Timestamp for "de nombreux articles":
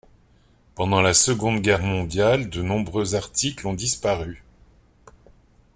2.49-3.67